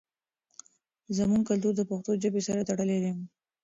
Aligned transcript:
زموږ 1.17 1.41
کلتور 1.49 1.73
د 1.77 1.81
پښتو 1.89 2.11
ژبې 2.21 2.41
سره 2.47 2.67
تړلی 2.69 2.97
دی. 3.03 3.11